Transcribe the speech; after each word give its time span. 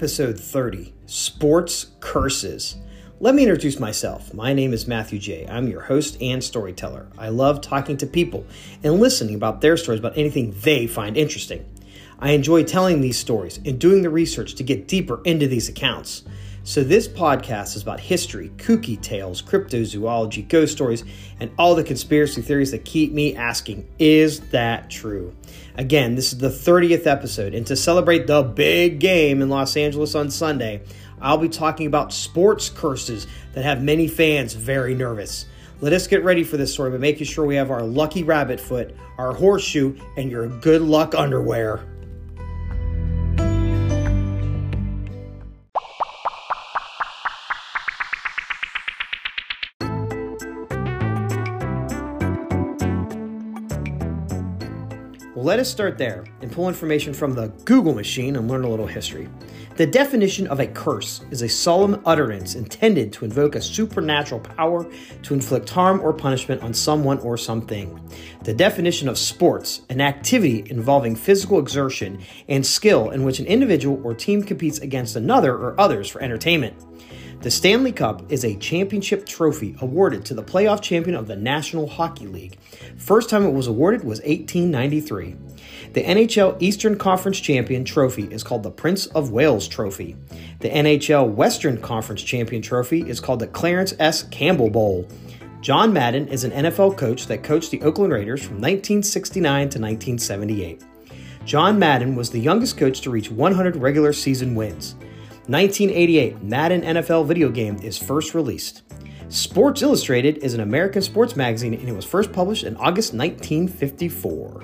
Episode 0.00 0.40
30 0.40 0.94
Sports 1.04 1.90
Curses. 2.00 2.76
Let 3.20 3.34
me 3.34 3.42
introduce 3.42 3.78
myself. 3.78 4.32
My 4.32 4.54
name 4.54 4.72
is 4.72 4.88
Matthew 4.88 5.18
J. 5.18 5.46
I'm 5.46 5.68
your 5.68 5.82
host 5.82 6.16
and 6.22 6.42
storyteller. 6.42 7.06
I 7.18 7.28
love 7.28 7.60
talking 7.60 7.98
to 7.98 8.06
people 8.06 8.46
and 8.82 8.98
listening 8.98 9.34
about 9.34 9.60
their 9.60 9.76
stories 9.76 10.00
about 10.00 10.16
anything 10.16 10.54
they 10.62 10.86
find 10.86 11.18
interesting. 11.18 11.66
I 12.18 12.30
enjoy 12.30 12.64
telling 12.64 13.02
these 13.02 13.18
stories 13.18 13.60
and 13.66 13.78
doing 13.78 14.00
the 14.00 14.08
research 14.08 14.54
to 14.54 14.62
get 14.62 14.88
deeper 14.88 15.20
into 15.26 15.46
these 15.46 15.68
accounts. 15.68 16.22
So, 16.62 16.84
this 16.84 17.08
podcast 17.08 17.74
is 17.74 17.82
about 17.82 18.00
history, 18.00 18.50
kooky 18.58 19.00
tales, 19.00 19.40
cryptozoology, 19.40 20.46
ghost 20.46 20.72
stories, 20.72 21.04
and 21.40 21.50
all 21.58 21.74
the 21.74 21.82
conspiracy 21.82 22.42
theories 22.42 22.70
that 22.72 22.84
keep 22.84 23.12
me 23.12 23.34
asking, 23.34 23.88
is 23.98 24.40
that 24.50 24.90
true? 24.90 25.34
Again, 25.76 26.16
this 26.16 26.34
is 26.34 26.38
the 26.38 26.50
30th 26.50 27.06
episode, 27.06 27.54
and 27.54 27.66
to 27.66 27.76
celebrate 27.76 28.26
the 28.26 28.42
big 28.42 29.00
game 29.00 29.40
in 29.40 29.48
Los 29.48 29.74
Angeles 29.74 30.14
on 30.14 30.30
Sunday, 30.30 30.82
I'll 31.18 31.38
be 31.38 31.48
talking 31.48 31.86
about 31.86 32.12
sports 32.12 32.68
curses 32.68 33.26
that 33.54 33.64
have 33.64 33.82
many 33.82 34.06
fans 34.06 34.52
very 34.52 34.94
nervous. 34.94 35.46
Let 35.80 35.94
us 35.94 36.06
get 36.06 36.22
ready 36.24 36.44
for 36.44 36.58
this 36.58 36.74
story 36.74 36.90
by 36.90 36.98
making 36.98 37.26
sure 37.26 37.46
we 37.46 37.56
have 37.56 37.70
our 37.70 37.82
lucky 37.82 38.22
rabbit 38.22 38.60
foot, 38.60 38.94
our 39.16 39.32
horseshoe, 39.32 39.96
and 40.18 40.30
your 40.30 40.46
good 40.46 40.82
luck 40.82 41.14
underwear. 41.14 41.86
Let 55.42 55.58
us 55.58 55.70
start 55.70 55.96
there 55.96 56.24
and 56.42 56.52
pull 56.52 56.68
information 56.68 57.14
from 57.14 57.34
the 57.34 57.48
Google 57.64 57.94
machine 57.94 58.36
and 58.36 58.48
learn 58.48 58.64
a 58.64 58.68
little 58.68 58.86
history. 58.86 59.28
The 59.76 59.86
definition 59.86 60.46
of 60.48 60.60
a 60.60 60.66
curse 60.66 61.22
is 61.30 61.40
a 61.40 61.48
solemn 61.48 62.02
utterance 62.04 62.54
intended 62.54 63.12
to 63.14 63.24
invoke 63.24 63.54
a 63.54 63.62
supernatural 63.62 64.40
power 64.40 64.86
to 65.22 65.34
inflict 65.34 65.70
harm 65.70 66.00
or 66.00 66.12
punishment 66.12 66.62
on 66.62 66.74
someone 66.74 67.18
or 67.20 67.38
something. 67.38 67.98
The 68.44 68.52
definition 68.52 69.08
of 69.08 69.16
sports, 69.16 69.82
an 69.88 70.02
activity 70.02 70.64
involving 70.68 71.16
physical 71.16 71.58
exertion 71.58 72.20
and 72.48 72.66
skill 72.66 73.10
in 73.10 73.22
which 73.22 73.38
an 73.38 73.46
individual 73.46 73.98
or 74.04 74.12
team 74.12 74.42
competes 74.42 74.80
against 74.80 75.16
another 75.16 75.54
or 75.54 75.80
others 75.80 76.08
for 76.10 76.20
entertainment. 76.20 76.76
The 77.40 77.50
Stanley 77.50 77.92
Cup 77.92 78.30
is 78.30 78.44
a 78.44 78.54
championship 78.56 79.24
trophy 79.24 79.74
awarded 79.80 80.26
to 80.26 80.34
the 80.34 80.42
playoff 80.42 80.82
champion 80.82 81.16
of 81.16 81.26
the 81.26 81.36
National 81.36 81.88
Hockey 81.88 82.26
League. 82.26 82.58
First 82.98 83.30
time 83.30 83.46
it 83.46 83.54
was 83.54 83.66
awarded 83.66 84.04
was 84.04 84.18
1893. 84.18 85.36
The 85.94 86.02
NHL 86.02 86.60
Eastern 86.60 86.98
Conference 86.98 87.40
Champion 87.40 87.82
Trophy 87.86 88.24
is 88.24 88.42
called 88.42 88.62
the 88.62 88.70
Prince 88.70 89.06
of 89.06 89.30
Wales 89.30 89.66
Trophy. 89.68 90.16
The 90.58 90.68
NHL 90.68 91.30
Western 91.30 91.80
Conference 91.80 92.22
Champion 92.22 92.60
Trophy 92.60 93.08
is 93.08 93.20
called 93.20 93.40
the 93.40 93.46
Clarence 93.46 93.94
S. 93.98 94.24
Campbell 94.24 94.68
Bowl. 94.68 95.08
John 95.62 95.94
Madden 95.94 96.28
is 96.28 96.44
an 96.44 96.50
NFL 96.50 96.98
coach 96.98 97.26
that 97.28 97.42
coached 97.42 97.70
the 97.70 97.80
Oakland 97.80 98.12
Raiders 98.12 98.42
from 98.42 98.56
1969 98.56 99.42
to 99.42 99.78
1978. 99.78 100.84
John 101.46 101.78
Madden 101.78 102.14
was 102.16 102.28
the 102.28 102.38
youngest 102.38 102.76
coach 102.76 103.00
to 103.00 103.08
reach 103.08 103.30
100 103.30 103.76
regular 103.76 104.12
season 104.12 104.54
wins. 104.54 104.94
1988 105.50 106.44
Madden 106.44 106.82
NFL 106.82 107.26
video 107.26 107.50
game 107.50 107.76
is 107.82 107.98
first 107.98 108.34
released. 108.34 108.82
Sports 109.30 109.82
Illustrated 109.82 110.38
is 110.44 110.54
an 110.54 110.60
American 110.60 111.02
sports 111.02 111.34
magazine 111.34 111.74
and 111.74 111.88
it 111.88 111.92
was 111.92 112.04
first 112.04 112.32
published 112.32 112.62
in 112.62 112.76
August 112.76 113.14
1954. 113.14 114.62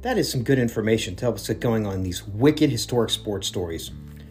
That 0.00 0.16
is 0.16 0.32
some 0.32 0.42
good 0.42 0.58
information 0.58 1.14
to 1.16 1.26
help 1.26 1.34
us 1.34 1.46
get 1.46 1.60
going 1.60 1.86
on 1.86 2.02
these 2.02 2.26
wicked 2.26 2.70
historic 2.70 3.10
sports 3.10 3.46
stories. 3.46 3.90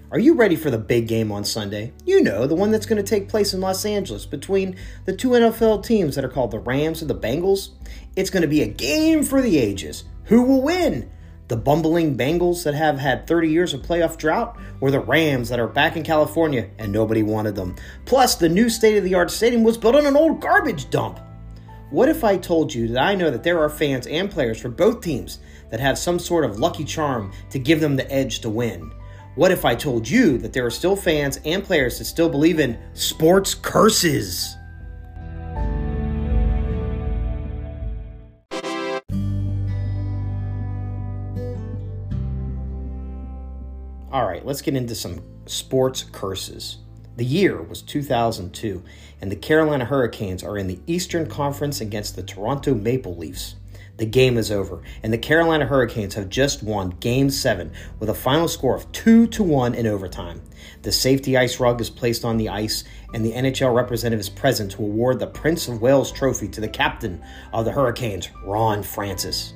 Are 0.10 0.20
you 0.20 0.36
ready 0.36 0.56
for 0.56 0.72
the 0.72 0.78
big 0.78 1.10
game 1.10 1.34
on 1.34 1.44
Sunday? 1.44 1.92
You 2.06 2.24
know, 2.24 2.48
the 2.48 2.56
one 2.56 2.72
that's 2.72 2.86
going 2.86 3.04
to 3.04 3.08
take 3.08 3.28
place 3.28 3.54
in 3.54 3.60
Los 3.60 3.84
Angeles 3.84 4.26
between 4.26 4.78
the 5.04 5.14
two 5.14 5.32
NFL 5.32 5.84
teams 5.84 6.16
that 6.16 6.24
are 6.24 6.30
called 6.30 6.52
the 6.52 6.60
Rams 6.60 7.02
and 7.02 7.10
the 7.10 7.16
Bengals. 7.16 7.72
It's 8.16 8.30
going 8.30 8.42
to 8.42 8.48
be 8.48 8.62
a 8.62 8.68
game 8.68 9.22
for 9.22 9.42
the 9.42 9.58
ages. 9.58 10.06
Who 10.26 10.44
will 10.44 10.62
win? 10.62 11.12
The 11.50 11.58
bumbling 11.58 12.16
Bengals 12.18 12.64
that 12.64 12.74
have 12.74 12.98
had 12.98 13.28
30 13.28 13.50
years 13.50 13.74
of 13.74 13.82
playoff 13.82 14.18
drought, 14.18 14.58
or 14.80 14.92
the 14.92 15.02
Rams 15.02 15.50
that 15.50 15.60
are 15.60 15.68
back 15.68 15.98
in 15.98 16.04
California 16.04 16.70
and 16.78 16.94
nobody 16.94 17.22
wanted 17.22 17.56
them? 17.56 17.76
Plus, 18.06 18.36
the 18.36 18.48
new 18.48 18.70
state 18.70 18.98
of 18.98 19.04
the 19.04 19.16
art 19.16 19.30
stadium 19.30 19.64
was 19.64 19.78
built 19.78 19.96
on 19.96 20.06
an 20.06 20.16
old 20.16 20.40
garbage 20.40 20.90
dump. 20.90 21.20
What 21.90 22.08
if 22.08 22.24
I 22.24 22.38
told 22.38 22.74
you 22.74 22.88
that 22.90 23.04
I 23.04 23.16
know 23.16 23.30
that 23.30 23.44
there 23.44 23.60
are 23.60 23.70
fans 23.70 24.08
and 24.08 24.32
players 24.32 24.62
for 24.62 24.70
both 24.70 25.02
teams 25.02 25.40
that 25.70 25.82
have 25.82 25.98
some 25.98 26.18
sort 26.18 26.46
of 26.46 26.60
lucky 26.60 26.86
charm 26.86 27.34
to 27.50 27.60
give 27.60 27.82
them 27.82 27.98
the 27.98 28.10
edge 28.10 28.40
to 28.40 28.50
win? 28.50 28.94
What 29.38 29.52
if 29.52 29.66
I 29.66 29.76
told 29.76 30.10
you 30.10 30.40
that 30.40 30.52
there 30.52 30.66
are 30.66 30.72
still 30.72 30.96
fans 30.96 31.40
and 31.46 31.64
players 31.64 32.00
that 32.00 32.06
still 32.06 32.28
believe 32.28 32.60
in 32.60 32.76
sports 32.96 33.54
curses? 33.54 34.58
All 44.12 44.26
right, 44.26 44.44
let's 44.44 44.64
get 44.64 44.76
into 44.76 44.96
some 44.96 45.22
sports 45.46 46.02
curses. 46.02 46.80
The 47.18 47.24
year 47.24 47.62
was 47.62 47.84
2002, 47.84 48.84
and 49.22 49.32
the 49.32 49.36
Carolina 49.36 49.86
Hurricanes 49.86 50.42
are 50.42 50.58
in 50.58 50.66
the 50.66 50.80
Eastern 50.88 51.30
Conference 51.30 51.80
against 51.80 52.16
the 52.16 52.24
Toronto 52.24 52.74
Maple 52.74 53.16
Leafs. 53.16 53.54
The 53.98 54.06
game 54.06 54.38
is 54.38 54.52
over, 54.52 54.84
and 55.02 55.12
the 55.12 55.18
Carolina 55.18 55.66
Hurricanes 55.66 56.14
have 56.14 56.30
just 56.30 56.62
won 56.62 56.92
Game 57.00 57.32
7 57.32 57.72
with 58.00 58.10
a 58.10 58.14
final 58.14 58.48
score 58.48 58.76
of 58.76 58.92
2 58.92 59.26
to 59.28 59.44
1 59.44 59.74
in 59.74 59.88
overtime. 59.88 60.44
The 60.84 60.92
safety 60.92 61.36
ice 61.36 61.60
rug 61.60 61.82
is 61.82 61.90
placed 61.90 62.24
on 62.24 62.38
the 62.38 62.50
ice, 62.50 62.84
and 63.14 63.26
the 63.26 63.34
NHL 63.34 63.74
representative 63.74 64.20
is 64.20 64.30
present 64.30 64.72
to 64.74 64.84
award 64.84 65.20
the 65.20 65.28
Prince 65.28 65.68
of 65.68 65.82
Wales 65.82 66.12
trophy 66.12 66.48
to 66.50 66.62
the 66.62 66.68
captain 66.68 67.24
of 67.54 67.66
the 67.66 67.72
Hurricanes, 67.72 68.30
Ron 68.44 68.84
Francis. 68.84 69.54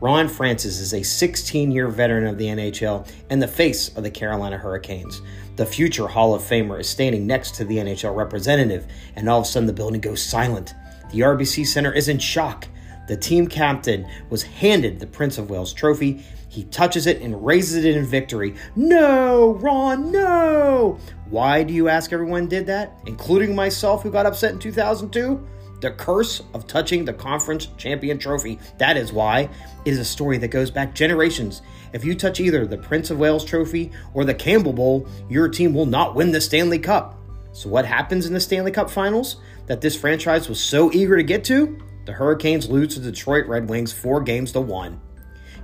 Ron 0.00 0.26
Francis 0.26 0.80
is 0.80 0.94
a 0.94 1.02
16 1.02 1.70
year 1.70 1.86
veteran 1.86 2.26
of 2.26 2.36
the 2.36 2.46
NHL 2.46 3.08
and 3.30 3.40
the 3.40 3.46
face 3.46 3.90
of 3.90 4.02
the 4.02 4.10
Carolina 4.10 4.58
Hurricanes. 4.58 5.22
The 5.54 5.66
future 5.66 6.08
Hall 6.08 6.34
of 6.34 6.42
Famer 6.42 6.80
is 6.80 6.88
standing 6.88 7.24
next 7.26 7.54
to 7.56 7.64
the 7.64 7.76
NHL 7.76 8.16
representative, 8.16 8.86
and 9.14 9.28
all 9.28 9.40
of 9.40 9.44
a 9.44 9.48
sudden 9.48 9.66
the 9.66 9.72
building 9.72 10.00
goes 10.00 10.20
silent. 10.20 10.74
The 11.12 11.20
RBC 11.20 11.66
Center 11.66 11.92
is 11.92 12.08
in 12.08 12.18
shock. 12.18 12.66
The 13.08 13.16
team 13.16 13.46
captain 13.46 14.06
was 14.30 14.42
handed 14.42 15.00
the 15.00 15.06
Prince 15.06 15.38
of 15.38 15.50
Wales 15.50 15.72
trophy. 15.72 16.24
He 16.48 16.64
touches 16.64 17.06
it 17.06 17.20
and 17.20 17.44
raises 17.44 17.84
it 17.84 17.96
in 17.96 18.04
victory. 18.04 18.54
No, 18.76 19.54
Ron, 19.54 20.12
no! 20.12 20.98
Why 21.28 21.62
do 21.62 21.72
you 21.72 21.88
ask 21.88 22.12
everyone 22.12 22.46
did 22.46 22.66
that, 22.66 22.98
including 23.06 23.54
myself 23.54 24.02
who 24.02 24.10
got 24.10 24.26
upset 24.26 24.52
in 24.52 24.58
2002? 24.58 25.48
The 25.80 25.90
curse 25.90 26.42
of 26.54 26.68
touching 26.68 27.04
the 27.04 27.12
conference 27.12 27.66
champion 27.76 28.16
trophy. 28.16 28.60
That 28.78 28.96
is 28.96 29.12
why. 29.12 29.48
It 29.84 29.90
is 29.90 29.98
a 29.98 30.04
story 30.04 30.38
that 30.38 30.48
goes 30.48 30.70
back 30.70 30.94
generations. 30.94 31.62
If 31.92 32.04
you 32.04 32.14
touch 32.14 32.38
either 32.38 32.66
the 32.66 32.78
Prince 32.78 33.10
of 33.10 33.18
Wales 33.18 33.44
trophy 33.44 33.90
or 34.14 34.24
the 34.24 34.34
Campbell 34.34 34.72
Bowl, 34.72 35.08
your 35.28 35.48
team 35.48 35.74
will 35.74 35.86
not 35.86 36.14
win 36.14 36.30
the 36.30 36.40
Stanley 36.40 36.78
Cup. 36.78 37.18
So, 37.52 37.68
what 37.68 37.84
happens 37.84 38.26
in 38.26 38.32
the 38.32 38.40
Stanley 38.40 38.70
Cup 38.70 38.88
finals 38.88 39.36
that 39.66 39.80
this 39.80 39.96
franchise 39.96 40.48
was 40.48 40.60
so 40.60 40.92
eager 40.92 41.16
to 41.16 41.22
get 41.24 41.42
to? 41.44 41.78
The 42.04 42.12
Hurricanes 42.12 42.68
lose 42.68 42.94
to 42.94 43.00
Detroit 43.00 43.46
Red 43.46 43.68
Wings 43.68 43.92
four 43.92 44.20
games 44.20 44.52
to 44.52 44.60
one. 44.60 45.00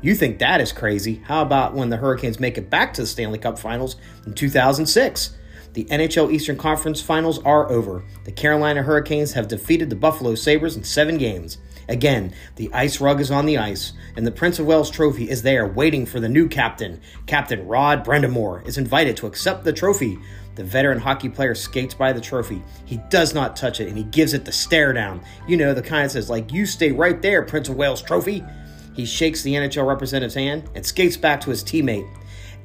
You 0.01 0.15
think 0.15 0.39
that 0.39 0.61
is 0.61 0.71
crazy? 0.71 1.21
How 1.25 1.43
about 1.43 1.75
when 1.75 1.91
the 1.91 1.97
Hurricanes 1.97 2.39
make 2.39 2.57
it 2.57 2.71
back 2.71 2.95
to 2.95 3.03
the 3.03 3.07
Stanley 3.07 3.39
Cup 3.39 3.59
finals 3.59 3.97
in 4.25 4.35
2006? 4.35 5.35
The 5.73 5.85
NHL 5.87 6.33
Eastern 6.33 6.57
Conference 6.57 7.03
Finals 7.03 7.41
are 7.45 7.71
over. 7.71 8.05
The 8.25 8.33
Carolina 8.33 8.83
Hurricanes 8.83 9.33
have 9.33 9.49
defeated 9.49 9.91
the 9.91 9.97
Buffalo 9.97 10.35
Sabres 10.37 10.77
in 10.77 10.85
seven 10.85 11.19
games. 11.19 11.59
Again, 11.89 12.35
the 12.57 12.71
ice 12.75 13.01
rug 13.01 13.21
is 13.21 13.31
on 13.31 13.47
the 13.47 13.57
ice, 13.57 13.95
and 14.17 14.27
the 14.27 14.31
Prince 14.31 14.59
of 14.59 14.67
Wales 14.67 14.91
trophy 14.91 15.31
is 15.31 15.43
there 15.43 15.67
waiting 15.67 16.05
for 16.05 16.21
the 16.21 16.29
new 16.29 16.47
captain. 16.47 17.01
Captain 17.27 17.67
Rod 17.67 18.05
Brind'Amour 18.05 18.67
is 18.67 18.77
invited 18.77 19.17
to 19.17 19.27
accept 19.27 19.65
the 19.65 19.73
trophy. 19.73 20.19
The 20.55 20.65
veteran 20.65 20.99
hockey 20.99 21.29
player 21.29 21.55
skates 21.55 21.95
by 21.95 22.13
the 22.13 22.21
trophy. 22.21 22.63
He 22.85 22.99
does 23.09 23.33
not 23.33 23.57
touch 23.57 23.81
it, 23.81 23.89
and 23.89 23.97
he 23.97 24.05
gives 24.05 24.35
it 24.35 24.45
the 24.45 24.53
stare 24.53 24.93
down. 24.93 25.23
You 25.47 25.57
know, 25.57 25.73
the 25.73 25.83
kind 25.83 26.05
that 26.05 26.11
says, 26.11 26.29
like, 26.29 26.53
you 26.53 26.67
stay 26.67 26.93
right 26.93 27.23
there, 27.23 27.43
Prince 27.43 27.69
of 27.71 27.77
Wales 27.77 28.03
trophy. 28.03 28.45
He 28.93 29.07
shakes 29.07 29.43
the 29.43 29.55
NHL 29.55 29.87
representative's 29.87 30.35
hand 30.35 30.69
and 30.75 30.85
skates 30.85 31.17
back 31.17 31.41
to 31.43 31.51
his 31.51 31.65
teammate. 31.65 32.09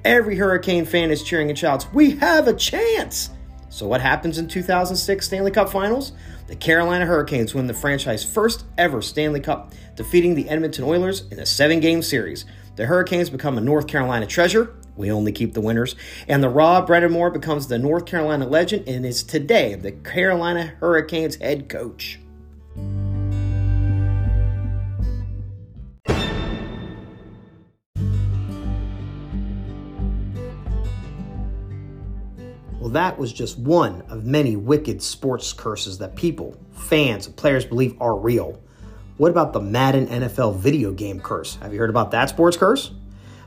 Every 0.04 0.36
Hurricane 0.36 0.86
fan 0.86 1.12
is 1.12 1.24
cheering 1.24 1.50
and 1.50 1.58
shouts, 1.58 1.86
We 1.94 2.18
have 2.18 2.48
a 2.48 2.54
chance! 2.54 3.30
So, 3.74 3.88
what 3.88 4.02
happens 4.02 4.38
in 4.38 4.48
2006 4.48 5.26
Stanley 5.26 5.50
Cup 5.50 5.68
Finals? 5.68 6.12
The 6.46 6.56
Carolina 6.56 7.08
Hurricanes 7.08 7.56
win 7.56 7.66
the 7.66 7.74
franchise 7.74 8.24
first 8.24 8.66
ever 8.78 9.02
Stanley 9.02 9.40
Cup, 9.40 9.74
defeating 9.96 10.36
the 10.36 10.48
Edmonton 10.48 10.84
Oilers 10.84 11.24
in 11.32 11.40
a 11.40 11.46
seven 11.48 11.80
game 11.80 12.04
series. 12.04 12.46
The 12.76 12.86
Hurricanes 12.86 13.32
become 13.32 13.58
a 13.58 13.62
North 13.62 13.88
Carolina 13.88 14.28
treasure. 14.28 14.76
We 14.96 15.12
only 15.12 15.32
keep 15.32 15.56
the 15.56 15.62
winners. 15.62 15.96
And 16.28 16.44
the 16.44 16.50
Rod 16.50 16.88
Brind'Amour 16.88 17.34
becomes 17.34 17.66
the 17.66 17.80
North 17.80 18.06
Carolina 18.06 18.46
legend 18.46 18.88
and 18.88 19.08
is 19.08 19.24
today 19.24 19.74
the 19.74 19.92
Carolina 19.92 20.76
Hurricanes 20.80 21.38
head 21.38 21.68
coach. 21.68 22.20
Well, 32.84 32.92
that 32.92 33.18
was 33.18 33.32
just 33.32 33.58
one 33.58 34.02
of 34.10 34.26
many 34.26 34.58
wicked 34.58 35.02
sports 35.02 35.54
curses 35.54 36.00
that 36.00 36.18
people, 36.18 36.58
fans, 36.74 37.28
and 37.28 37.36
players 37.38 37.64
believe 37.64 37.96
are 38.02 38.14
real. 38.14 38.62
What 39.16 39.32
about 39.32 39.54
the 39.54 39.62
Madden 39.62 40.08
NFL 40.08 40.58
video 40.58 40.92
game 40.92 41.22
curse? 41.22 41.56
Have 41.62 41.72
you 41.72 41.80
heard 41.80 41.90
about 41.90 42.12
that 42.12 42.28
sports 42.28 42.58
curse? 42.58 42.92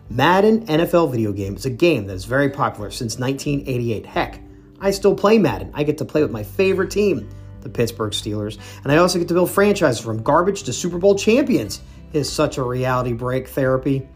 Madden 0.08 0.64
NFL 0.64 1.10
video 1.10 1.34
game 1.34 1.54
is 1.54 1.66
a 1.66 1.70
game 1.70 2.06
that 2.06 2.14
is 2.14 2.24
very 2.24 2.48
popular 2.48 2.90
since 2.90 3.18
1988. 3.18 4.06
Heck, 4.06 4.40
I 4.80 4.90
still 4.90 5.14
play 5.14 5.36
Madden. 5.36 5.70
I 5.74 5.82
get 5.82 5.98
to 5.98 6.06
play 6.06 6.22
with 6.22 6.30
my 6.30 6.42
favorite 6.42 6.90
team, 6.90 7.28
the 7.60 7.68
Pittsburgh 7.68 8.12
Steelers, 8.12 8.56
and 8.84 8.90
I 8.90 8.96
also 8.96 9.18
get 9.18 9.28
to 9.28 9.34
build 9.34 9.50
franchises 9.50 10.00
from 10.00 10.22
garbage 10.22 10.62
to 10.62 10.72
Super 10.72 10.96
Bowl 10.96 11.14
champions. 11.14 11.82
It 12.14 12.20
is 12.20 12.32
such 12.32 12.56
a 12.56 12.62
reality 12.62 13.12
break 13.12 13.48
therapy. 13.48 14.08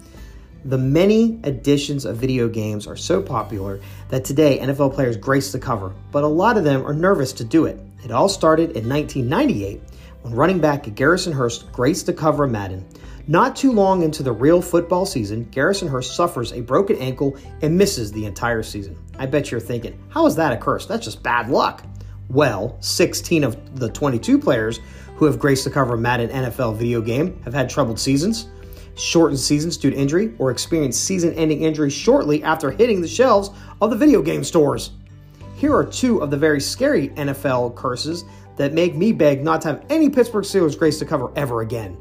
The 0.66 0.76
many 0.76 1.40
editions 1.44 2.04
of 2.04 2.18
video 2.18 2.46
games 2.46 2.86
are 2.86 2.96
so 2.96 3.22
popular 3.22 3.80
that 4.10 4.26
today 4.26 4.58
NFL 4.58 4.92
players 4.92 5.16
grace 5.16 5.52
the 5.52 5.58
cover, 5.58 5.94
but 6.12 6.22
a 6.22 6.28
lot 6.28 6.58
of 6.58 6.64
them 6.64 6.86
are 6.86 6.92
nervous 6.92 7.32
to 7.34 7.44
do 7.44 7.64
it. 7.64 7.80
It 8.04 8.10
all 8.10 8.28
started 8.28 8.76
in 8.76 8.86
1998 8.86 9.80
when 10.20 10.34
running 10.34 10.60
back 10.60 10.94
Garrison 10.94 11.32
Hearst 11.32 11.72
graced 11.72 12.04
the 12.04 12.12
cover 12.12 12.44
of 12.44 12.50
Madden. 12.50 12.86
Not 13.26 13.56
too 13.56 13.72
long 13.72 14.02
into 14.02 14.22
the 14.22 14.32
real 14.32 14.60
football 14.60 15.06
season, 15.06 15.44
Garrison 15.44 15.88
Hearst 15.88 16.14
suffers 16.14 16.52
a 16.52 16.60
broken 16.60 16.96
ankle 16.96 17.38
and 17.62 17.78
misses 17.78 18.12
the 18.12 18.26
entire 18.26 18.62
season. 18.62 18.98
I 19.18 19.24
bet 19.24 19.50
you're 19.50 19.60
thinking, 19.60 19.98
how 20.10 20.26
is 20.26 20.36
that 20.36 20.52
a 20.52 20.58
curse? 20.58 20.84
That's 20.84 21.06
just 21.06 21.22
bad 21.22 21.48
luck. 21.48 21.84
Well, 22.28 22.76
16 22.80 23.44
of 23.44 23.80
the 23.80 23.88
22 23.88 24.38
players 24.38 24.80
who 25.16 25.24
have 25.24 25.38
graced 25.38 25.64
the 25.64 25.70
cover 25.70 25.94
of 25.94 26.00
Madden 26.00 26.28
NFL 26.28 26.76
video 26.76 27.00
game 27.00 27.40
have 27.44 27.54
had 27.54 27.70
troubled 27.70 27.98
seasons 27.98 28.48
shortened 28.94 29.40
seasons 29.40 29.76
due 29.76 29.90
to 29.90 29.96
injury, 29.96 30.32
or 30.38 30.50
experienced 30.50 31.04
season 31.04 31.32
ending 31.34 31.62
injuries 31.62 31.92
shortly 31.92 32.42
after 32.42 32.70
hitting 32.70 33.00
the 33.00 33.08
shelves 33.08 33.50
of 33.80 33.90
the 33.90 33.96
video 33.96 34.22
game 34.22 34.44
stores. 34.44 34.92
Here 35.56 35.74
are 35.74 35.84
two 35.84 36.22
of 36.22 36.30
the 36.30 36.36
very 36.36 36.60
scary 36.60 37.08
NFL 37.10 37.74
curses 37.74 38.24
that 38.56 38.72
make 38.72 38.94
me 38.94 39.12
beg 39.12 39.42
not 39.42 39.60
to 39.62 39.68
have 39.68 39.84
any 39.90 40.08
Pittsburgh 40.08 40.44
Steelers 40.44 40.78
grace 40.78 40.98
to 40.98 41.04
cover 41.04 41.30
ever 41.36 41.60
again. 41.60 41.96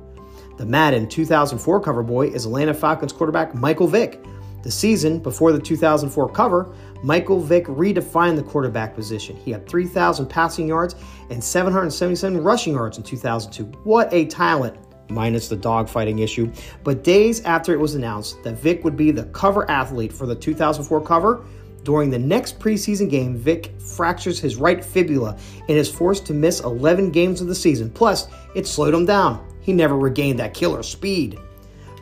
The 0.57 0.65
Madden 0.65 1.07
2004 1.07 1.79
cover 1.79 2.03
boy 2.03 2.27
is 2.27 2.45
Atlanta 2.45 2.73
Falcons 2.73 3.13
quarterback 3.13 3.55
Michael 3.55 3.87
Vick. 3.87 4.21
The 4.61 4.71
season 4.71 5.19
before 5.19 5.53
the 5.53 5.59
2004 5.59 6.29
cover, 6.33 6.73
Michael 7.01 7.39
Vick 7.39 7.65
redefined 7.67 8.35
the 8.35 8.43
quarterback 8.43 8.93
position. 8.93 9.37
He 9.37 9.51
had 9.51 9.69
3,000 9.69 10.27
passing 10.27 10.67
yards 10.67 10.95
and 11.29 11.41
777 11.41 12.43
rushing 12.43 12.73
yards 12.73 12.97
in 12.97 13.03
2002. 13.03 13.63
What 13.85 14.13
a 14.13 14.25
talent! 14.25 14.75
Minus 15.09 15.47
the 15.47 15.57
dogfighting 15.57 16.21
issue. 16.21 16.51
But 16.83 17.03
days 17.03 17.41
after 17.41 17.73
it 17.73 17.79
was 17.79 17.95
announced 17.95 18.41
that 18.43 18.59
Vick 18.59 18.83
would 18.83 18.97
be 18.97 19.11
the 19.11 19.25
cover 19.25 19.69
athlete 19.69 20.13
for 20.13 20.25
the 20.25 20.35
2004 20.35 21.01
cover, 21.01 21.45
during 21.83 22.09
the 22.09 22.19
next 22.19 22.59
preseason 22.59 23.09
game, 23.09 23.35
Vick 23.35 23.71
fractures 23.79 24.39
his 24.39 24.57
right 24.57 24.83
fibula 24.83 25.37
and 25.67 25.77
is 25.77 25.89
forced 25.89 26.25
to 26.27 26.33
miss 26.33 26.59
11 26.59 27.11
games 27.11 27.41
of 27.41 27.47
the 27.47 27.55
season. 27.55 27.89
Plus, 27.89 28.27
it 28.53 28.67
slowed 28.67 28.93
him 28.93 29.05
down. 29.05 29.45
He 29.61 29.73
never 29.73 29.97
regained 29.97 30.39
that 30.39 30.53
killer 30.53 30.83
speed. 30.83 31.39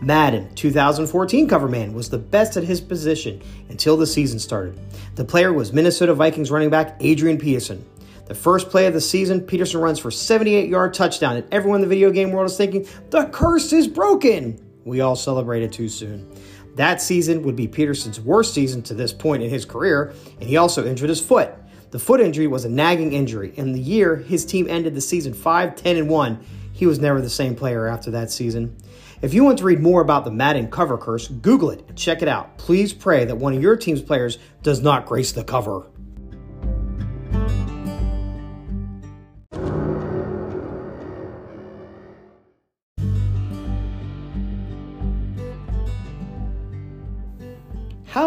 Madden 0.02 0.54
2014 0.54 1.48
cover 1.48 1.68
man 1.68 1.94
was 1.94 2.10
the 2.10 2.18
best 2.18 2.56
at 2.56 2.64
his 2.64 2.80
position 2.80 3.42
until 3.70 3.98
the 3.98 4.06
season 4.06 4.40
started. 4.40 4.80
The 5.16 5.26
player 5.26 5.54
was 5.54 5.74
Minnesota 5.74 6.14
Vikings 6.14 6.52
running 6.52 6.70
back 6.70 6.98
Adrian 7.00 7.38
Peterson. 7.38 7.84
The 8.28 8.36
first 8.36 8.70
play 8.70 8.88
of 8.88 8.94
the 8.94 9.00
season, 9.00 9.40
Peterson 9.42 9.80
runs 9.80 10.00
for 10.00 10.12
78 10.12 10.70
yard 10.70 10.94
touchdown, 10.94 11.38
and 11.38 11.54
everyone 11.54 11.78
in 11.78 11.82
the 11.82 11.96
video 11.96 12.12
game 12.12 12.32
world 12.32 12.50
is 12.50 12.58
thinking, 12.58 12.86
the 13.10 13.26
curse 13.28 13.72
is 13.72 13.88
broken. 13.88 14.60
We 14.84 15.00
all 15.00 15.16
celebrated 15.16 15.72
too 15.72 15.88
soon. 15.88 16.30
That 16.76 17.02
season 17.02 17.42
would 17.44 17.56
be 17.56 17.68
Peterson's 17.68 18.20
worst 18.20 18.54
season 18.54 18.82
to 18.84 18.94
this 18.94 19.14
point 19.14 19.44
in 19.44 19.50
his 19.50 19.64
career, 19.64 20.14
and 20.40 20.44
he 20.50 20.58
also 20.58 20.86
injured 20.86 21.10
his 21.10 21.22
foot. 21.22 21.54
The 21.92 22.00
foot 22.00 22.20
injury 22.20 22.48
was 22.48 22.66
a 22.66 22.70
nagging 22.70 23.14
injury. 23.14 23.54
In 23.56 23.72
the 23.72 23.80
year 23.80 24.18
his 24.18 24.46
team 24.46 24.68
ended 24.70 24.94
the 24.94 25.02
season 25.02 25.34
5 25.34 25.76
10 25.76 25.96
and 25.96 26.10
1, 26.10 26.46
he 26.74 26.86
was 26.86 27.00
never 27.00 27.22
the 27.22 27.30
same 27.30 27.56
player 27.56 27.88
after 27.88 28.12
that 28.12 28.30
season. 28.30 28.76
If 29.22 29.34
you 29.34 29.44
want 29.46 29.58
to 29.60 29.64
read 29.64 29.80
more 29.80 30.02
about 30.02 30.26
the 30.26 30.32
Madden 30.32 30.70
cover 30.70 30.98
curse, 30.98 31.30
Google 31.30 31.72
it 31.72 31.84
and 31.88 31.98
check 31.98 32.22
it 32.22 32.28
out. 32.28 32.58
Please 32.58 32.94
pray 32.94 33.24
that 33.26 33.38
one 33.38 33.56
of 33.56 33.62
your 33.62 33.78
team's 33.78 34.02
players 34.02 34.38
does 34.62 34.82
not 34.82 35.06
grace 35.06 35.32
the 35.32 35.44
cover. 35.44 35.88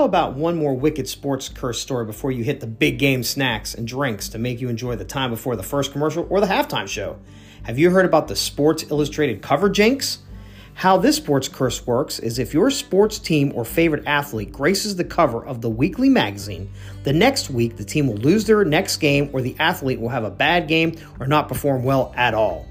How 0.00 0.06
about 0.06 0.32
one 0.32 0.56
more 0.56 0.72
wicked 0.72 1.06
sports 1.06 1.50
curse 1.50 1.78
story 1.78 2.06
before 2.06 2.32
you 2.32 2.42
hit 2.42 2.60
the 2.60 2.66
big 2.66 2.98
game 2.98 3.22
snacks 3.22 3.74
and 3.74 3.86
drinks 3.86 4.30
to 4.30 4.38
make 4.38 4.58
you 4.58 4.70
enjoy 4.70 4.96
the 4.96 5.04
time 5.04 5.28
before 5.28 5.56
the 5.56 5.62
first 5.62 5.92
commercial 5.92 6.26
or 6.30 6.40
the 6.40 6.46
halftime 6.46 6.88
show? 6.88 7.18
Have 7.64 7.78
you 7.78 7.90
heard 7.90 8.06
about 8.06 8.26
the 8.26 8.34
Sports 8.34 8.82
Illustrated 8.90 9.42
cover 9.42 9.68
jinx? 9.68 10.20
How 10.72 10.96
this 10.96 11.16
sports 11.16 11.48
curse 11.48 11.86
works 11.86 12.18
is 12.18 12.38
if 12.38 12.54
your 12.54 12.70
sports 12.70 13.18
team 13.18 13.52
or 13.54 13.62
favorite 13.62 14.06
athlete 14.06 14.52
graces 14.52 14.96
the 14.96 15.04
cover 15.04 15.44
of 15.44 15.60
the 15.60 15.68
weekly 15.68 16.08
magazine, 16.08 16.70
the 17.02 17.12
next 17.12 17.50
week 17.50 17.76
the 17.76 17.84
team 17.84 18.06
will 18.06 18.16
lose 18.16 18.46
their 18.46 18.64
next 18.64 18.96
game 18.96 19.28
or 19.34 19.42
the 19.42 19.54
athlete 19.58 20.00
will 20.00 20.08
have 20.08 20.24
a 20.24 20.30
bad 20.30 20.66
game 20.66 20.94
or 21.20 21.26
not 21.26 21.46
perform 21.46 21.84
well 21.84 22.14
at 22.16 22.32
all. 22.32 22.66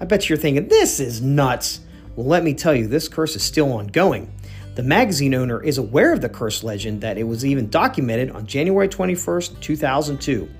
I 0.00 0.04
bet 0.04 0.28
you're 0.28 0.36
thinking, 0.36 0.68
this 0.68 1.00
is 1.00 1.22
nuts. 1.22 1.80
Well, 2.14 2.26
let 2.26 2.44
me 2.44 2.52
tell 2.52 2.74
you, 2.74 2.86
this 2.86 3.08
curse 3.08 3.36
is 3.36 3.42
still 3.42 3.72
ongoing. 3.72 4.33
The 4.74 4.82
magazine 4.82 5.34
owner 5.34 5.62
is 5.62 5.78
aware 5.78 6.12
of 6.12 6.20
the 6.20 6.28
curse 6.28 6.64
legend 6.64 7.00
that 7.02 7.16
it 7.16 7.22
was 7.22 7.44
even 7.44 7.70
documented 7.70 8.30
on 8.30 8.44
January 8.44 8.88
21st, 8.88 9.60
2002. 9.60 10.50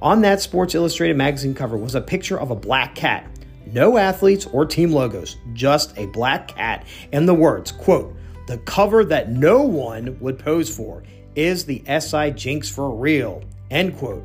On 0.00 0.20
that 0.20 0.40
Sports 0.40 0.76
Illustrated 0.76 1.16
magazine 1.16 1.54
cover 1.54 1.76
was 1.76 1.96
a 1.96 2.00
picture 2.00 2.38
of 2.38 2.52
a 2.52 2.54
black 2.54 2.94
cat. 2.94 3.28
No 3.66 3.98
athletes 3.98 4.46
or 4.46 4.64
team 4.64 4.92
logos, 4.92 5.38
just 5.54 5.98
a 5.98 6.06
black 6.06 6.48
cat 6.48 6.86
and 7.12 7.26
the 7.26 7.34
words, 7.34 7.72
quote, 7.72 8.14
the 8.46 8.58
cover 8.58 9.04
that 9.06 9.30
no 9.30 9.62
one 9.62 10.16
would 10.20 10.38
pose 10.38 10.74
for 10.74 11.02
is 11.34 11.64
the 11.64 11.82
SI 12.00 12.30
Jinx 12.30 12.68
for 12.68 12.94
real, 12.94 13.42
end 13.72 13.96
quote. 13.96 14.22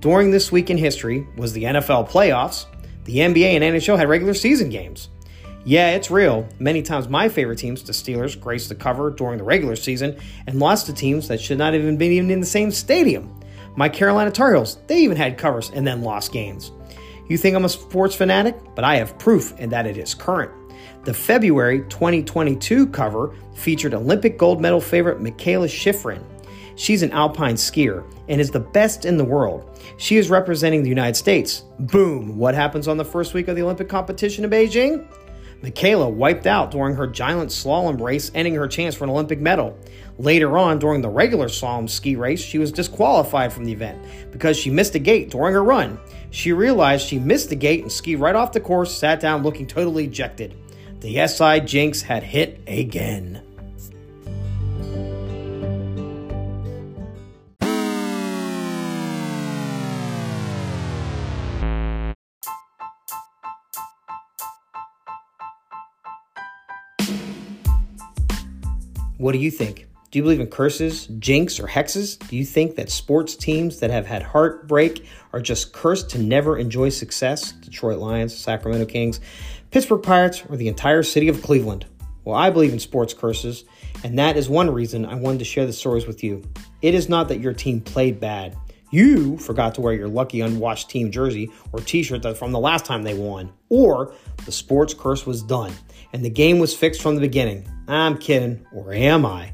During 0.00 0.32
this 0.32 0.50
week 0.50 0.70
in 0.70 0.78
history 0.78 1.24
was 1.36 1.52
the 1.52 1.64
NFL 1.64 2.08
playoffs. 2.10 2.66
The 3.04 3.18
NBA 3.18 3.54
and 3.54 3.62
NHL 3.62 3.96
had 3.96 4.08
regular 4.08 4.34
season 4.34 4.70
games. 4.70 5.08
Yeah, 5.68 5.90
it's 5.90 6.10
real. 6.10 6.48
Many 6.58 6.80
times 6.80 7.10
my 7.10 7.28
favorite 7.28 7.58
teams, 7.58 7.82
the 7.82 7.92
Steelers, 7.92 8.40
graced 8.40 8.70
the 8.70 8.74
cover 8.74 9.10
during 9.10 9.36
the 9.36 9.44
regular 9.44 9.76
season 9.76 10.16
and 10.46 10.58
lost 10.58 10.86
to 10.86 10.94
teams 10.94 11.28
that 11.28 11.42
should 11.42 11.58
not 11.58 11.74
even 11.74 11.98
been 11.98 12.10
even 12.10 12.30
in 12.30 12.40
the 12.40 12.46
same 12.46 12.70
stadium. 12.70 13.38
My 13.76 13.90
Carolina 13.90 14.30
Tar 14.30 14.54
Heels, 14.54 14.78
they 14.86 15.00
even 15.00 15.18
had 15.18 15.36
covers 15.36 15.68
and 15.68 15.86
then 15.86 16.00
lost 16.00 16.32
games. 16.32 16.72
You 17.28 17.36
think 17.36 17.54
I'm 17.54 17.66
a 17.66 17.68
sports 17.68 18.14
fanatic? 18.14 18.56
But 18.74 18.84
I 18.84 18.96
have 18.96 19.18
proof 19.18 19.52
and 19.58 19.70
that 19.70 19.86
it 19.86 19.98
is 19.98 20.14
current. 20.14 20.50
The 21.04 21.12
February 21.12 21.80
2022 21.90 22.86
cover 22.86 23.36
featured 23.54 23.92
Olympic 23.92 24.38
gold 24.38 24.62
medal 24.62 24.80
favorite 24.80 25.20
Mikaela 25.20 25.68
Shiffrin. 25.68 26.24
She's 26.76 27.02
an 27.02 27.12
alpine 27.12 27.56
skier 27.56 28.10
and 28.30 28.40
is 28.40 28.50
the 28.50 28.60
best 28.60 29.04
in 29.04 29.18
the 29.18 29.24
world. 29.24 29.78
She 29.98 30.16
is 30.16 30.30
representing 30.30 30.82
the 30.82 30.88
United 30.88 31.16
States. 31.16 31.64
Boom! 31.78 32.38
What 32.38 32.54
happens 32.54 32.88
on 32.88 32.96
the 32.96 33.04
first 33.04 33.34
week 33.34 33.48
of 33.48 33.56
the 33.56 33.62
Olympic 33.62 33.90
competition 33.90 34.44
in 34.44 34.50
Beijing? 34.50 35.06
Mikaela 35.62 36.10
wiped 36.10 36.46
out 36.46 36.70
during 36.70 36.94
her 36.94 37.06
giant 37.06 37.50
slalom 37.50 38.00
race, 38.00 38.30
ending 38.34 38.54
her 38.54 38.68
chance 38.68 38.94
for 38.94 39.04
an 39.04 39.10
Olympic 39.10 39.40
medal. 39.40 39.76
Later 40.18 40.56
on, 40.56 40.78
during 40.78 41.00
the 41.00 41.08
regular 41.08 41.48
slalom 41.48 41.88
ski 41.88 42.16
race, 42.16 42.40
she 42.40 42.58
was 42.58 42.70
disqualified 42.70 43.52
from 43.52 43.64
the 43.64 43.72
event 43.72 44.00
because 44.30 44.56
she 44.56 44.70
missed 44.70 44.94
a 44.94 45.00
gate 45.00 45.30
during 45.30 45.54
her 45.54 45.64
run. 45.64 45.98
She 46.30 46.52
realized 46.52 47.06
she 47.06 47.18
missed 47.18 47.48
the 47.48 47.56
gate 47.56 47.82
and 47.82 47.90
skied 47.90 48.20
right 48.20 48.36
off 48.36 48.52
the 48.52 48.60
course, 48.60 48.96
sat 48.96 49.20
down 49.20 49.42
looking 49.42 49.66
totally 49.66 50.04
ejected. 50.04 50.54
The 51.00 51.26
SI 51.26 51.60
jinx 51.60 52.02
had 52.02 52.22
hit 52.22 52.60
again. 52.66 53.42
What 69.18 69.32
do 69.32 69.38
you 69.38 69.50
think? 69.50 69.88
Do 70.12 70.18
you 70.20 70.22
believe 70.22 70.38
in 70.38 70.46
curses, 70.46 71.08
jinx, 71.18 71.58
or 71.58 71.66
hexes? 71.66 72.16
Do 72.28 72.36
you 72.36 72.44
think 72.44 72.76
that 72.76 72.88
sports 72.88 73.34
teams 73.34 73.80
that 73.80 73.90
have 73.90 74.06
had 74.06 74.22
heartbreak 74.22 75.04
are 75.32 75.40
just 75.40 75.72
cursed 75.72 76.08
to 76.10 76.18
never 76.18 76.56
enjoy 76.56 76.90
success? 76.90 77.50
Detroit 77.50 77.98
Lions, 77.98 78.36
Sacramento 78.36 78.86
Kings, 78.86 79.18
Pittsburgh 79.72 80.04
Pirates, 80.04 80.44
or 80.48 80.56
the 80.56 80.68
entire 80.68 81.02
city 81.02 81.26
of 81.26 81.42
Cleveland? 81.42 81.84
Well, 82.24 82.36
I 82.36 82.50
believe 82.50 82.72
in 82.72 82.78
sports 82.78 83.12
curses, 83.12 83.64
and 84.04 84.20
that 84.20 84.36
is 84.36 84.48
one 84.48 84.70
reason 84.70 85.04
I 85.04 85.16
wanted 85.16 85.40
to 85.40 85.44
share 85.44 85.66
the 85.66 85.72
stories 85.72 86.06
with 86.06 86.22
you. 86.22 86.44
It 86.80 86.94
is 86.94 87.08
not 87.08 87.26
that 87.28 87.40
your 87.40 87.52
team 87.52 87.80
played 87.80 88.20
bad. 88.20 88.56
You 88.90 89.36
forgot 89.38 89.74
to 89.74 89.80
wear 89.80 89.92
your 89.92 90.08
lucky 90.08 90.40
unwashed 90.40 90.88
team 90.88 91.10
jersey 91.10 91.50
or 91.72 91.80
t 91.80 92.02
shirt 92.02 92.36
from 92.36 92.52
the 92.52 92.58
last 92.58 92.84
time 92.84 93.02
they 93.02 93.14
won, 93.14 93.52
or 93.68 94.14
the 94.44 94.52
sports 94.52 94.94
curse 94.94 95.26
was 95.26 95.42
done 95.42 95.72
and 96.12 96.24
the 96.24 96.30
game 96.30 96.58
was 96.58 96.74
fixed 96.74 97.02
from 97.02 97.14
the 97.14 97.20
beginning. 97.20 97.66
I'm 97.86 98.18
kidding, 98.18 98.66
or 98.72 98.92
am 98.92 99.26
I? 99.26 99.52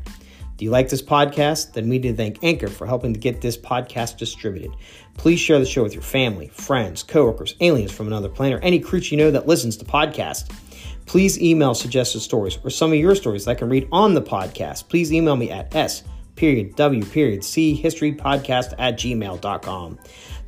Do 0.57 0.65
you 0.65 0.71
like 0.71 0.89
this 0.89 1.03
podcast? 1.03 1.73
Then 1.73 1.89
we 1.89 1.99
need 1.99 2.09
to 2.09 2.15
thank 2.15 2.45
Anchor 2.45 2.69
for 2.69 2.87
helping 2.87 3.13
to 3.13 3.19
get 3.19 3.41
this 3.41 3.57
podcast 3.57 4.19
distributed. 4.19 4.71
Please 5.17 5.41
share 5.41 5.59
the 5.59 5.67
show 5.67 5.83
with 5.83 5.95
your 5.95 6.03
family, 6.03 6.49
friends, 6.49 7.03
coworkers, 7.03 7.57
aliens 7.61 7.91
from 7.91 8.07
another 8.07 8.29
planet, 8.29 8.61
or 8.61 8.63
any 8.63 8.79
creature 8.79 9.17
you 9.17 9.21
know 9.21 9.31
that 9.33 9.49
listens 9.49 9.77
to 9.79 9.85
podcasts. 9.85 10.49
Please 11.07 11.41
email 11.43 11.75
suggested 11.75 12.21
stories 12.21 12.59
or 12.63 12.71
some 12.71 12.93
of 12.93 12.99
your 12.99 13.15
stories 13.15 13.45
that 13.45 13.53
I 13.53 13.55
can 13.55 13.69
read 13.69 13.89
on 13.91 14.15
the 14.15 14.23
podcast. 14.23 14.89
Please 14.89 15.13
email 15.13 15.37
me 15.37 15.51
at 15.51 15.75
s 15.75 16.05
period 16.37 16.77
w 16.77 17.05
period 17.05 17.45
c 17.45 17.75
history 17.75 18.13
podcast 18.13 18.75
at 18.79 18.97
gmail.com. 18.97 19.99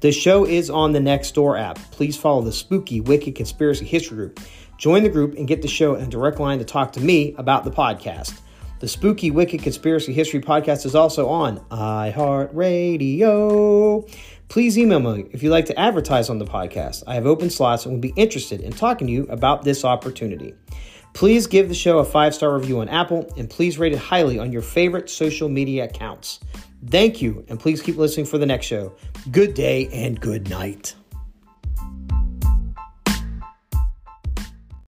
The 0.00 0.12
show 0.12 0.44
is 0.44 0.68
on 0.68 0.92
the 0.92 0.98
Nextdoor 0.98 1.60
app. 1.60 1.78
Please 1.90 2.16
follow 2.16 2.42
the 2.42 2.52
spooky, 2.52 3.00
wicked 3.00 3.34
conspiracy 3.34 3.86
history 3.86 4.16
group. 4.16 4.40
Join 4.78 5.02
the 5.02 5.08
group 5.08 5.36
and 5.36 5.48
get 5.48 5.62
the 5.62 5.68
show 5.68 5.94
in 5.94 6.04
a 6.04 6.08
direct 6.08 6.38
line 6.38 6.58
to 6.58 6.64
talk 6.64 6.92
to 6.92 7.00
me 7.00 7.34
about 7.38 7.64
the 7.64 7.70
podcast. 7.70 8.40
The 8.78 8.88
Spooky 8.88 9.30
Wicked 9.30 9.62
Conspiracy 9.62 10.12
History 10.12 10.40
podcast 10.40 10.84
is 10.84 10.94
also 10.94 11.28
on 11.28 11.60
iHeartRadio. 11.70 14.06
Please 14.48 14.76
email 14.76 15.00
me 15.00 15.24
if 15.32 15.42
you'd 15.42 15.48
like 15.48 15.64
to 15.66 15.80
advertise 15.80 16.28
on 16.28 16.38
the 16.38 16.44
podcast. 16.44 17.02
I 17.06 17.14
have 17.14 17.24
open 17.24 17.48
slots 17.48 17.86
and 17.86 17.94
would 17.94 18.02
be 18.02 18.12
interested 18.16 18.60
in 18.60 18.72
talking 18.72 19.06
to 19.06 19.12
you 19.14 19.22
about 19.30 19.64
this 19.64 19.82
opportunity. 19.82 20.54
Please 21.16 21.46
give 21.46 21.70
the 21.70 21.74
show 21.74 21.98
a 21.98 22.04
five 22.04 22.34
star 22.34 22.54
review 22.54 22.80
on 22.80 22.90
Apple 22.90 23.26
and 23.38 23.48
please 23.48 23.78
rate 23.78 23.94
it 23.94 23.98
highly 23.98 24.38
on 24.38 24.52
your 24.52 24.60
favorite 24.60 25.08
social 25.08 25.48
media 25.48 25.84
accounts. 25.84 26.40
Thank 26.90 27.22
you, 27.22 27.42
and 27.48 27.58
please 27.58 27.80
keep 27.80 27.96
listening 27.96 28.26
for 28.26 28.36
the 28.36 28.44
next 28.44 28.66
show. 28.66 28.94
Good 29.30 29.54
day 29.54 29.88
and 29.94 30.20
good 30.20 30.50
night. 30.50 30.94